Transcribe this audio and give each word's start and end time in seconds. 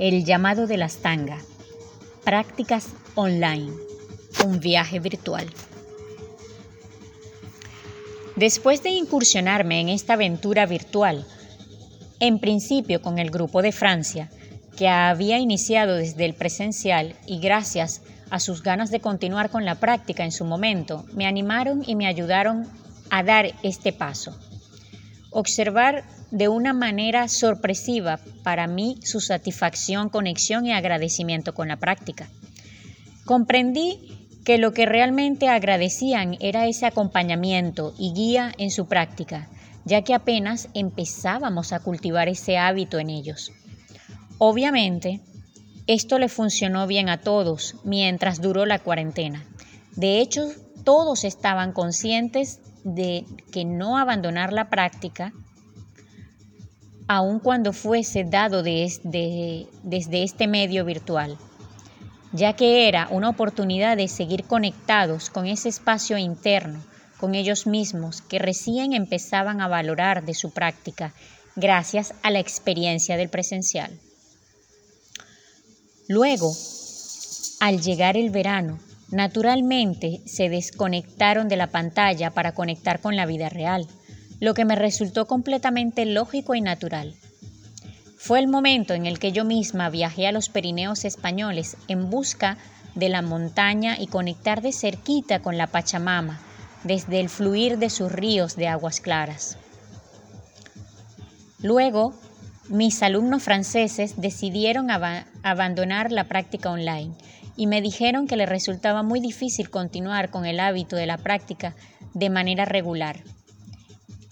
El 0.00 0.24
llamado 0.24 0.66
de 0.66 0.78
las 0.78 0.96
tanga. 0.96 1.36
Prácticas 2.24 2.88
online. 3.16 3.70
Un 4.46 4.58
viaje 4.58 4.98
virtual. 4.98 5.46
Después 8.34 8.82
de 8.82 8.88
incursionarme 8.88 9.78
en 9.78 9.90
esta 9.90 10.14
aventura 10.14 10.64
virtual, 10.64 11.26
en 12.18 12.38
principio 12.38 13.02
con 13.02 13.18
el 13.18 13.30
grupo 13.30 13.60
de 13.60 13.72
Francia, 13.72 14.30
que 14.74 14.88
había 14.88 15.38
iniciado 15.38 15.96
desde 15.96 16.24
el 16.24 16.32
presencial 16.32 17.14
y 17.26 17.38
gracias 17.38 18.00
a 18.30 18.40
sus 18.40 18.62
ganas 18.62 18.90
de 18.90 19.00
continuar 19.00 19.50
con 19.50 19.66
la 19.66 19.74
práctica 19.74 20.24
en 20.24 20.32
su 20.32 20.46
momento, 20.46 21.04
me 21.12 21.26
animaron 21.26 21.84
y 21.86 21.94
me 21.94 22.06
ayudaron 22.06 22.66
a 23.10 23.22
dar 23.22 23.52
este 23.62 23.92
paso. 23.92 24.34
Observar 25.28 26.04
de 26.30 26.48
una 26.48 26.72
manera 26.72 27.28
sorpresiva 27.28 28.20
para 28.42 28.66
mí 28.66 28.98
su 29.02 29.20
satisfacción, 29.20 30.08
conexión 30.08 30.66
y 30.66 30.72
agradecimiento 30.72 31.54
con 31.54 31.68
la 31.68 31.76
práctica. 31.76 32.28
Comprendí 33.24 34.28
que 34.44 34.58
lo 34.58 34.72
que 34.72 34.86
realmente 34.86 35.48
agradecían 35.48 36.36
era 36.40 36.66
ese 36.66 36.86
acompañamiento 36.86 37.94
y 37.98 38.12
guía 38.12 38.52
en 38.58 38.70
su 38.70 38.86
práctica, 38.86 39.48
ya 39.84 40.02
que 40.02 40.14
apenas 40.14 40.68
empezábamos 40.74 41.72
a 41.72 41.80
cultivar 41.80 42.28
ese 42.28 42.58
hábito 42.58 42.98
en 42.98 43.10
ellos. 43.10 43.52
Obviamente, 44.38 45.20
esto 45.86 46.18
le 46.18 46.28
funcionó 46.28 46.86
bien 46.86 47.08
a 47.08 47.20
todos 47.20 47.76
mientras 47.84 48.40
duró 48.40 48.64
la 48.64 48.78
cuarentena. 48.78 49.44
De 49.96 50.20
hecho, 50.20 50.48
todos 50.84 51.24
estaban 51.24 51.72
conscientes 51.72 52.60
de 52.84 53.24
que 53.52 53.64
no 53.64 53.98
abandonar 53.98 54.52
la 54.52 54.70
práctica, 54.70 55.32
aun 57.10 57.40
cuando 57.40 57.72
fuese 57.72 58.22
dado 58.22 58.62
desde, 58.62 59.66
desde 59.82 60.22
este 60.22 60.46
medio 60.46 60.84
virtual, 60.84 61.36
ya 62.32 62.52
que 62.52 62.86
era 62.86 63.08
una 63.10 63.30
oportunidad 63.30 63.96
de 63.96 64.06
seguir 64.06 64.44
conectados 64.44 65.28
con 65.28 65.46
ese 65.46 65.68
espacio 65.70 66.18
interno, 66.18 66.80
con 67.18 67.34
ellos 67.34 67.66
mismos, 67.66 68.22
que 68.22 68.38
recién 68.38 68.92
empezaban 68.92 69.60
a 69.60 69.66
valorar 69.66 70.24
de 70.24 70.34
su 70.34 70.52
práctica 70.52 71.12
gracias 71.56 72.14
a 72.22 72.30
la 72.30 72.38
experiencia 72.38 73.16
del 73.16 73.28
presencial. 73.28 73.90
Luego, 76.06 76.54
al 77.58 77.80
llegar 77.80 78.16
el 78.16 78.30
verano, 78.30 78.78
Naturalmente 79.10 80.20
se 80.24 80.48
desconectaron 80.48 81.48
de 81.48 81.56
la 81.56 81.66
pantalla 81.66 82.30
para 82.30 82.52
conectar 82.52 83.00
con 83.00 83.16
la 83.16 83.26
vida 83.26 83.48
real, 83.48 83.88
lo 84.40 84.54
que 84.54 84.64
me 84.64 84.74
resultó 84.74 85.26
completamente 85.26 86.06
lógico 86.06 86.54
y 86.54 86.60
natural. 86.60 87.14
Fue 88.16 88.38
el 88.38 88.48
momento 88.48 88.94
en 88.94 89.06
el 89.06 89.18
que 89.18 89.32
yo 89.32 89.44
misma 89.44 89.90
viajé 89.90 90.26
a 90.26 90.32
los 90.32 90.48
Pirineos 90.48 91.04
españoles 91.04 91.76
en 91.88 92.10
busca 92.10 92.58
de 92.94 93.08
la 93.08 93.22
montaña 93.22 93.96
y 93.98 94.08
conectar 94.08 94.62
de 94.62 94.72
cerquita 94.72 95.40
con 95.40 95.56
la 95.56 95.68
Pachamama, 95.68 96.40
desde 96.84 97.20
el 97.20 97.28
fluir 97.28 97.78
de 97.78 97.90
sus 97.90 98.10
ríos 98.10 98.56
de 98.56 98.68
aguas 98.68 99.00
claras. 99.00 99.58
Luego, 101.62 102.14
mis 102.68 103.02
alumnos 103.02 103.42
franceses 103.42 104.20
decidieron 104.20 104.88
abandonar 105.42 106.12
la 106.12 106.24
práctica 106.24 106.70
online 106.70 107.12
y 107.56 107.66
me 107.66 107.82
dijeron 107.82 108.26
que 108.26 108.36
le 108.36 108.46
resultaba 108.46 109.02
muy 109.02 109.20
difícil 109.20 109.68
continuar 109.68 110.30
con 110.30 110.46
el 110.46 110.60
hábito 110.60 110.96
de 110.96 111.06
la 111.06 111.18
práctica 111.18 111.74
de 112.14 112.30
manera 112.30 112.64
regular, 112.64 113.22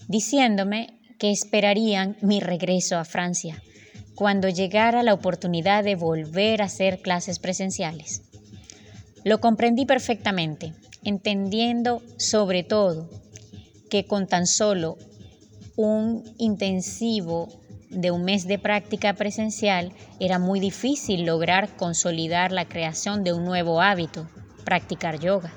diciéndome 0.09 0.99
que 1.19 1.31
esperarían 1.31 2.17
mi 2.21 2.41
regreso 2.41 2.97
a 2.97 3.05
Francia 3.05 3.61
cuando 4.15 4.49
llegara 4.49 5.01
la 5.01 5.13
oportunidad 5.13 5.85
de 5.85 5.95
volver 5.95 6.61
a 6.61 6.65
hacer 6.65 7.01
clases 7.01 7.39
presenciales. 7.39 8.23
Lo 9.23 9.39
comprendí 9.39 9.85
perfectamente, 9.85 10.73
entendiendo 11.05 12.01
sobre 12.17 12.63
todo 12.63 13.09
que 13.89 14.05
con 14.05 14.27
tan 14.27 14.45
solo 14.45 14.97
un 15.77 16.23
intensivo 16.37 17.47
de 17.89 18.11
un 18.11 18.25
mes 18.25 18.45
de 18.45 18.59
práctica 18.59 19.13
presencial 19.13 19.93
era 20.19 20.37
muy 20.37 20.59
difícil 20.59 21.23
lograr 21.23 21.75
consolidar 21.77 22.51
la 22.51 22.65
creación 22.65 23.23
de 23.23 23.33
un 23.33 23.45
nuevo 23.45 23.81
hábito, 23.81 24.27
practicar 24.65 25.19
yoga. 25.19 25.53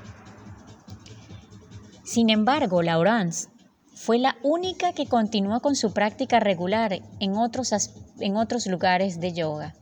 Sin 2.04 2.30
embargo, 2.30 2.82
Laurence 2.82 3.48
fue 3.94 4.18
la 4.18 4.36
única 4.42 4.92
que 4.92 5.06
continuó 5.06 5.60
con 5.60 5.76
su 5.76 5.92
práctica 5.92 6.40
regular 6.40 7.00
en 7.20 7.36
otros, 7.36 7.90
en 8.20 8.36
otros 8.36 8.66
lugares 8.66 9.20
de 9.20 9.32
yoga 9.32 9.74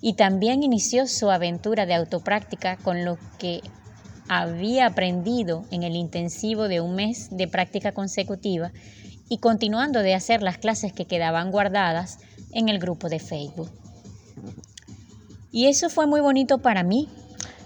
y 0.00 0.12
también 0.12 0.62
inició 0.62 1.06
su 1.06 1.30
aventura 1.30 1.86
de 1.86 1.94
autopráctica 1.94 2.76
con 2.76 3.06
lo 3.06 3.18
que 3.38 3.62
había 4.28 4.86
aprendido 4.86 5.64
en 5.70 5.82
el 5.82 5.96
intensivo 5.96 6.68
de 6.68 6.82
un 6.82 6.94
mes 6.94 7.28
de 7.30 7.48
práctica 7.48 7.92
consecutiva 7.92 8.70
y 9.30 9.38
continuando 9.38 10.00
de 10.00 10.14
hacer 10.14 10.42
las 10.42 10.58
clases 10.58 10.92
que 10.92 11.06
quedaban 11.06 11.50
guardadas 11.50 12.18
en 12.52 12.68
el 12.68 12.78
grupo 12.78 13.08
de 13.08 13.18
Facebook. 13.18 13.70
Y 15.50 15.68
eso 15.68 15.88
fue 15.88 16.06
muy 16.06 16.20
bonito 16.20 16.58
para 16.58 16.82
mí, 16.82 17.08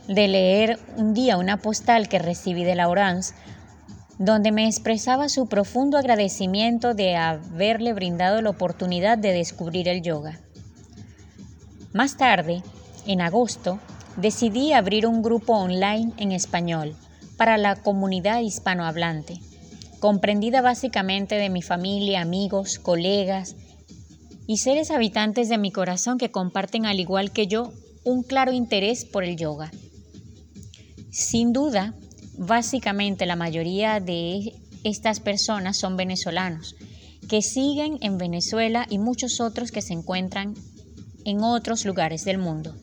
de 0.07 0.29
leer 0.29 0.79
un 0.97 1.15
día 1.15 1.39
una 1.39 1.57
postal 1.57 2.09
que 2.09 2.21
recibí 2.21 2.63
de 2.63 2.77
Laurence, 2.77 3.35
donde 4.19 4.53
me 4.53 4.67
expresaba 4.67 5.29
su 5.29 5.47
profundo 5.47 5.97
agradecimiento 5.97 6.95
de 6.95 7.17
haberle 7.17 7.93
brindado 7.93 8.43
la 8.43 8.51
oportunidad 8.51 9.19
de 9.19 9.33
descubrir 9.33 9.89
el 9.89 10.03
yoga. 10.03 10.41
Más 11.93 12.17
tarde, 12.17 12.63
en 13.07 13.21
agosto, 13.21 13.79
decidí 14.17 14.73
abrir 14.73 15.07
un 15.07 15.23
grupo 15.23 15.55
online 15.55 16.13
en 16.17 16.33
español 16.33 16.97
para 17.37 17.57
la 17.57 17.77
comunidad 17.77 18.41
hispanohablante 18.41 19.41
comprendida 19.99 20.61
básicamente 20.61 21.35
de 21.37 21.51
mi 21.51 21.63
familia, 21.63 22.21
amigos, 22.21 22.79
colegas 22.79 23.57
y 24.47 24.59
seres 24.59 24.91
habitantes 24.91 25.49
de 25.49 25.59
mi 25.59 25.73
corazón 25.73 26.19
que 26.19 26.31
comparten 26.31 26.87
al 26.87 27.01
igual 27.01 27.33
que 27.33 27.47
yo 27.47 27.73
un 28.05 28.23
claro 28.23 28.53
interés 28.53 29.05
por 29.05 29.25
el 29.25 29.37
yoga. 29.37 29.71
Sin 31.11 31.53
duda, 31.53 31.95
básicamente 32.39 33.27
la 33.27 33.37
mayoría 33.37 34.01
de 34.01 34.55
estas 34.85 35.21
personas 35.21 35.77
son 35.77 35.97
venezolanos, 35.97 36.77
que 37.29 37.43
siguen 37.43 37.99
en 38.01 38.17
Venezuela 38.17 38.87
y 38.89 38.99
muchos 38.99 39.41
otros 39.41 39.73
que 39.73 39.83
se 39.83 39.93
encuentran 39.93 40.55
en 41.25 41.43
otros 41.43 41.85
lugares 41.85 42.25
del 42.25 42.39
mundo. 42.39 42.75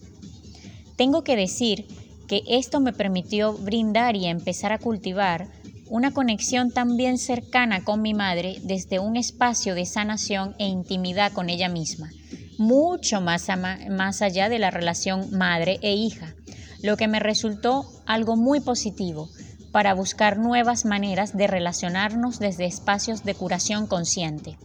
Tengo 0.98 1.24
que 1.24 1.36
decir 1.36 1.88
que 2.28 2.44
esto 2.48 2.80
me 2.80 2.94
permitió 2.94 3.54
brindar 3.54 4.16
y 4.16 4.26
empezar 4.26 4.72
a 4.72 4.80
cultivar 4.80 5.48
una 5.88 6.12
conexión 6.12 6.72
también 6.72 7.18
cercana 7.18 7.84
con 7.84 8.02
mi 8.02 8.14
madre 8.14 8.58
desde 8.64 9.00
un 9.00 9.18
espacio 9.18 9.76
de 9.76 9.86
sanación 9.86 10.56
e 10.58 10.68
intimidad 10.68 11.32
con 11.32 11.50
ella 11.50 11.70
misma, 11.70 12.12
mucho 12.58 13.22
más, 13.22 13.48
más 13.90 14.22
allá 14.22 14.50
de 14.50 14.60
la 14.60 14.72
relación 14.72 15.30
madre 15.32 15.80
e 15.82 15.94
hija, 15.94 16.34
lo 16.82 16.98
que 16.98 17.08
me 17.08 17.20
resultó 17.20 17.86
algo 18.06 18.36
muy 18.36 18.60
positivo 18.60 19.30
para 19.72 19.94
buscar 19.94 20.38
nuevas 20.38 20.86
maneras 20.86 21.36
de 21.36 21.48
relacionarnos 21.48 22.40
desde 22.40 22.66
espacios 22.66 23.24
de 23.24 23.36
curación 23.36 23.88
consciente. 23.88 24.58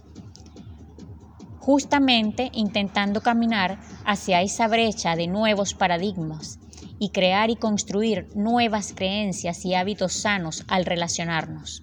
Justamente 1.58 2.50
intentando 2.52 3.20
caminar 3.20 3.80
hacia 4.04 4.40
esa 4.42 4.68
brecha 4.68 5.16
de 5.16 5.26
nuevos 5.26 5.74
paradigmas 5.74 6.58
y 6.98 7.10
crear 7.10 7.50
y 7.50 7.56
construir 7.56 8.28
nuevas 8.36 8.92
creencias 8.94 9.64
y 9.64 9.74
hábitos 9.74 10.12
sanos 10.12 10.64
al 10.68 10.84
relacionarnos. 10.84 11.82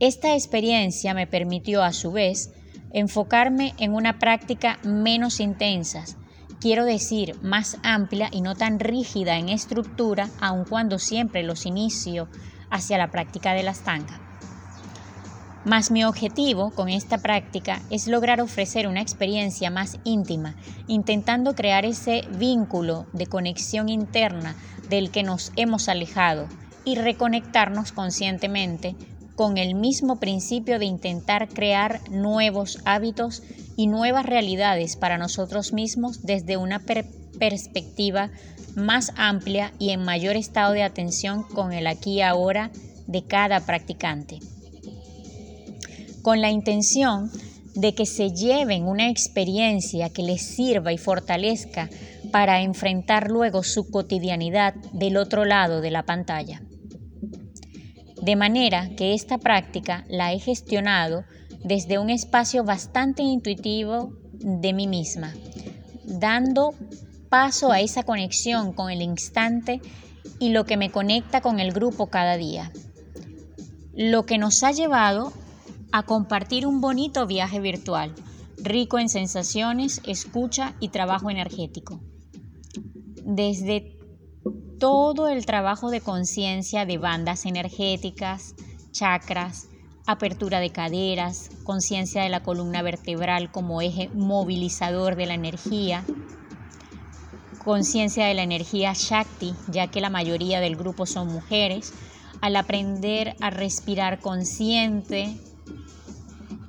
Esta 0.00 0.34
experiencia 0.34 1.14
me 1.14 1.26
permitió 1.26 1.82
a 1.82 1.92
su 1.92 2.12
vez 2.12 2.52
enfocarme 2.92 3.74
en 3.78 3.92
una 3.92 4.18
práctica 4.18 4.78
menos 4.82 5.40
intensa, 5.40 6.04
quiero 6.64 6.86
decir 6.86 7.36
más 7.42 7.76
amplia 7.82 8.30
y 8.32 8.40
no 8.40 8.54
tan 8.54 8.80
rígida 8.80 9.36
en 9.36 9.50
estructura, 9.50 10.30
aun 10.40 10.64
cuando 10.64 10.98
siempre 10.98 11.42
los 11.42 11.66
inicio 11.66 12.26
hacia 12.70 12.96
la 12.96 13.10
práctica 13.10 13.52
de 13.52 13.62
la 13.62 13.72
estanga. 13.72 14.18
Mas 15.66 15.90
mi 15.90 16.04
objetivo 16.04 16.70
con 16.70 16.88
esta 16.88 17.18
práctica 17.18 17.82
es 17.90 18.06
lograr 18.06 18.40
ofrecer 18.40 18.86
una 18.86 19.02
experiencia 19.02 19.68
más 19.68 19.98
íntima, 20.04 20.54
intentando 20.86 21.54
crear 21.54 21.84
ese 21.84 22.26
vínculo 22.30 23.04
de 23.12 23.26
conexión 23.26 23.90
interna 23.90 24.56
del 24.88 25.10
que 25.10 25.22
nos 25.22 25.52
hemos 25.56 25.90
alejado 25.90 26.48
y 26.86 26.94
reconectarnos 26.94 27.92
conscientemente 27.92 28.96
con 29.36 29.58
el 29.58 29.74
mismo 29.74 30.20
principio 30.20 30.78
de 30.78 30.84
intentar 30.84 31.48
crear 31.48 32.00
nuevos 32.10 32.78
hábitos 32.84 33.42
y 33.76 33.86
nuevas 33.86 34.26
realidades 34.26 34.96
para 34.96 35.18
nosotros 35.18 35.72
mismos 35.72 36.22
desde 36.22 36.56
una 36.56 36.80
perspectiva 37.38 38.30
más 38.76 39.12
amplia 39.16 39.72
y 39.78 39.90
en 39.90 40.04
mayor 40.04 40.36
estado 40.36 40.72
de 40.72 40.82
atención 40.82 41.42
con 41.42 41.72
el 41.72 41.86
aquí 41.86 42.14
y 42.14 42.22
ahora 42.22 42.70
de 43.06 43.24
cada 43.24 43.60
practicante 43.60 44.40
con 46.24 46.40
la 46.40 46.50
intención 46.50 47.30
de 47.74 47.94
que 47.94 48.06
se 48.06 48.30
lleven 48.30 48.84
una 48.84 49.10
experiencia 49.10 50.08
que 50.08 50.22
les 50.22 50.40
sirva 50.40 50.90
y 50.92 50.96
fortalezca 50.96 51.90
para 52.32 52.62
enfrentar 52.62 53.30
luego 53.30 53.62
su 53.62 53.90
cotidianidad 53.90 54.74
del 54.94 55.18
otro 55.18 55.44
lado 55.44 55.82
de 55.82 55.90
la 55.90 56.04
pantalla. 56.04 56.62
De 58.24 58.36
manera 58.36 58.88
que 58.96 59.12
esta 59.12 59.36
práctica 59.36 60.06
la 60.08 60.32
he 60.32 60.38
gestionado 60.38 61.24
desde 61.62 61.98
un 61.98 62.08
espacio 62.08 62.64
bastante 62.64 63.22
intuitivo 63.22 64.14
de 64.32 64.72
mí 64.72 64.86
misma, 64.86 65.34
dando 66.06 66.72
paso 67.28 67.70
a 67.70 67.80
esa 67.80 68.02
conexión 68.02 68.72
con 68.72 68.90
el 68.90 69.02
instante 69.02 69.82
y 70.38 70.52
lo 70.52 70.64
que 70.64 70.78
me 70.78 70.90
conecta 70.90 71.42
con 71.42 71.60
el 71.60 71.72
grupo 71.72 72.06
cada 72.06 72.38
día. 72.38 72.72
Lo 73.92 74.24
que 74.24 74.38
nos 74.38 74.62
ha 74.62 74.72
llevado 74.72 75.34
a 75.92 76.04
compartir 76.04 76.66
un 76.66 76.80
bonito 76.80 77.26
viaje 77.26 77.60
virtual, 77.60 78.14
rico 78.56 78.98
en 78.98 79.10
sensaciones, 79.10 80.00
escucha 80.06 80.74
y 80.80 80.88
trabajo 80.88 81.28
energético. 81.28 82.00
Desde 83.22 83.98
todo 84.84 85.28
el 85.28 85.46
trabajo 85.46 85.88
de 85.88 86.02
conciencia 86.02 86.84
de 86.84 86.98
bandas 86.98 87.46
energéticas, 87.46 88.54
chakras, 88.92 89.66
apertura 90.06 90.60
de 90.60 90.72
caderas, 90.72 91.48
conciencia 91.62 92.22
de 92.22 92.28
la 92.28 92.42
columna 92.42 92.82
vertebral 92.82 93.50
como 93.50 93.80
eje 93.80 94.10
movilizador 94.12 95.16
de 95.16 95.24
la 95.24 95.32
energía, 95.32 96.04
conciencia 97.64 98.26
de 98.26 98.34
la 98.34 98.42
energía 98.42 98.92
Shakti, 98.94 99.54
ya 99.68 99.86
que 99.86 100.02
la 100.02 100.10
mayoría 100.10 100.60
del 100.60 100.76
grupo 100.76 101.06
son 101.06 101.28
mujeres, 101.28 101.94
al 102.42 102.54
aprender 102.54 103.36
a 103.40 103.48
respirar 103.48 104.20
consciente, 104.20 105.40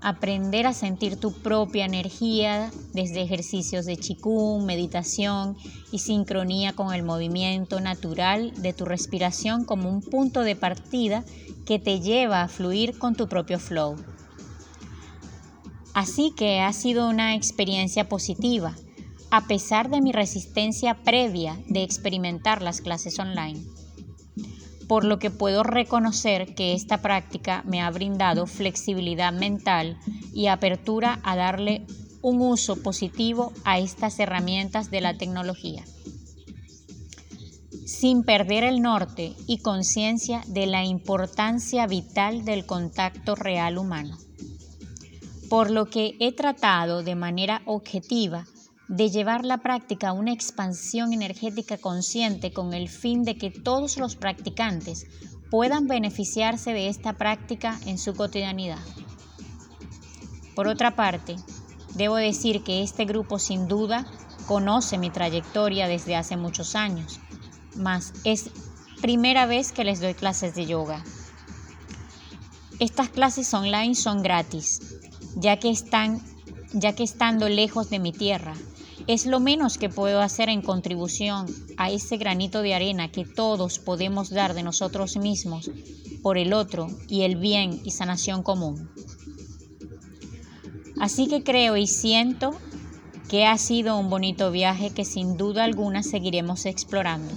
aprender 0.05 0.67
a 0.67 0.73
sentir 0.73 1.19
tu 1.19 1.31
propia 1.31 1.83
energía 1.83 2.69
desde 2.93 3.23
ejercicios 3.23 3.87
de 3.87 3.97
chikung, 3.97 4.63
meditación 4.63 5.57
y 5.91 5.97
sincronía 5.97 6.73
con 6.73 6.93
el 6.93 7.01
movimiento 7.01 7.79
natural 7.79 8.53
de 8.61 8.71
tu 8.71 8.85
respiración 8.85 9.65
como 9.65 9.89
un 9.89 10.03
punto 10.03 10.41
de 10.41 10.55
partida 10.55 11.25
que 11.65 11.79
te 11.79 12.01
lleva 12.01 12.43
a 12.43 12.47
fluir 12.47 12.99
con 12.99 13.15
tu 13.15 13.27
propio 13.27 13.57
flow. 13.57 13.95
Así 15.95 16.31
que 16.37 16.59
ha 16.59 16.71
sido 16.71 17.09
una 17.09 17.33
experiencia 17.33 18.07
positiva, 18.07 18.75
a 19.31 19.47
pesar 19.47 19.89
de 19.89 20.01
mi 20.01 20.11
resistencia 20.11 21.01
previa 21.03 21.57
de 21.67 21.81
experimentar 21.81 22.61
las 22.61 22.79
clases 22.79 23.17
online 23.17 23.59
por 24.87 25.03
lo 25.03 25.19
que 25.19 25.31
puedo 25.31 25.63
reconocer 25.63 26.55
que 26.55 26.73
esta 26.73 27.01
práctica 27.01 27.63
me 27.65 27.81
ha 27.81 27.89
brindado 27.89 28.45
flexibilidad 28.45 29.33
mental 29.33 29.97
y 30.33 30.47
apertura 30.47 31.19
a 31.23 31.35
darle 31.35 31.85
un 32.21 32.41
uso 32.41 32.81
positivo 32.81 33.53
a 33.63 33.79
estas 33.79 34.19
herramientas 34.19 34.89
de 34.89 35.01
la 35.01 35.17
tecnología, 35.17 35.83
sin 37.85 38.23
perder 38.23 38.63
el 38.63 38.81
norte 38.81 39.35
y 39.47 39.59
conciencia 39.59 40.41
de 40.47 40.65
la 40.65 40.83
importancia 40.83 41.85
vital 41.85 42.43
del 42.43 42.65
contacto 42.65 43.35
real 43.35 43.77
humano. 43.77 44.17
Por 45.49 45.69
lo 45.69 45.85
que 45.85 46.15
he 46.19 46.31
tratado 46.33 47.03
de 47.03 47.13
manera 47.13 47.61
objetiva 47.65 48.47
de 48.87 49.09
llevar 49.09 49.45
la 49.45 49.57
práctica 49.57 50.09
a 50.09 50.13
una 50.13 50.31
expansión 50.31 51.13
energética 51.13 51.77
consciente 51.77 52.53
con 52.53 52.73
el 52.73 52.87
fin 52.87 53.23
de 53.23 53.37
que 53.37 53.49
todos 53.49 53.97
los 53.97 54.15
practicantes 54.15 55.07
puedan 55.49 55.87
beneficiarse 55.87 56.71
de 56.71 56.87
esta 56.87 57.13
práctica 57.13 57.79
en 57.85 57.97
su 57.97 58.13
cotidianidad. 58.13 58.79
Por 60.55 60.67
otra 60.67 60.95
parte, 60.95 61.35
debo 61.95 62.15
decir 62.15 62.63
que 62.63 62.83
este 62.83 63.05
grupo 63.05 63.39
sin 63.39 63.67
duda 63.67 64.05
conoce 64.47 64.97
mi 64.97 65.09
trayectoria 65.09 65.87
desde 65.87 66.15
hace 66.15 66.37
muchos 66.37 66.75
años, 66.75 67.19
mas 67.75 68.13
es 68.23 68.49
primera 69.01 69.45
vez 69.45 69.71
que 69.71 69.83
les 69.83 69.99
doy 69.99 70.13
clases 70.13 70.55
de 70.55 70.65
yoga. 70.65 71.03
Estas 72.79 73.09
clases 73.09 73.53
online 73.53 73.95
son 73.95 74.21
gratis, 74.21 74.81
ya 75.35 75.57
que 75.57 75.69
están 75.69 76.21
ya 76.73 76.93
que 76.93 77.03
estando 77.03 77.47
lejos 77.47 77.89
de 77.89 77.99
mi 77.99 78.11
tierra, 78.11 78.53
es 79.07 79.25
lo 79.25 79.39
menos 79.39 79.77
que 79.77 79.89
puedo 79.89 80.21
hacer 80.21 80.49
en 80.49 80.61
contribución 80.61 81.45
a 81.77 81.91
ese 81.91 82.17
granito 82.17 82.61
de 82.61 82.73
arena 82.73 83.11
que 83.11 83.25
todos 83.25 83.79
podemos 83.79 84.29
dar 84.29 84.53
de 84.53 84.63
nosotros 84.63 85.17
mismos 85.17 85.69
por 86.23 86.37
el 86.37 86.53
otro 86.53 86.87
y 87.07 87.21
el 87.21 87.35
bien 87.35 87.81
y 87.83 87.91
sanación 87.91 88.41
común. 88.41 88.89
Así 90.99 91.27
que 91.27 91.43
creo 91.43 91.77
y 91.77 91.87
siento 91.87 92.55
que 93.29 93.45
ha 93.45 93.57
sido 93.57 93.99
un 93.99 94.09
bonito 94.09 94.49
viaje 94.49 94.91
que 94.91 95.05
sin 95.05 95.37
duda 95.37 95.63
alguna 95.63 96.01
seguiremos 96.01 96.65
explorando, 96.65 97.33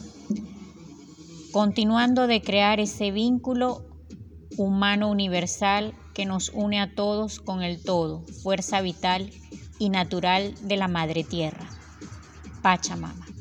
continuando 1.53 2.26
de 2.26 2.41
crear 2.41 2.81
ese 2.81 3.11
vínculo 3.11 3.85
humano 4.56 5.11
universal 5.11 5.94
que 6.15 6.25
nos 6.25 6.50
une 6.50 6.81
a 6.81 6.94
todos 6.94 7.41
con 7.41 7.62
el 7.62 7.82
todo, 7.82 8.25
fuerza 8.43 8.81
vital 8.81 9.31
y 9.79 9.91
natural 9.91 10.57
de 10.61 10.77
la 10.77 10.89
Madre 10.89 11.25
Tierra, 11.25 11.75
Pachamama. 12.63 13.38